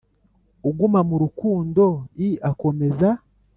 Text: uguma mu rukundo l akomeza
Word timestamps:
uguma 0.69 0.99
mu 1.09 1.15
rukundo 1.23 1.83
l 2.17 2.19
akomeza 2.49 3.09